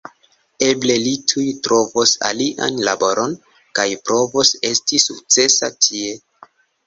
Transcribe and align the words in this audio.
Eble 0.67 0.93
li 1.01 1.11
tuj 1.31 1.43
trovos 1.67 2.13
alian 2.29 2.79
laboron, 2.87 3.35
kaj 3.79 3.87
provos 4.09 4.53
esti 4.73 5.03
sukcesa 5.07 5.73
tie. 5.87 6.17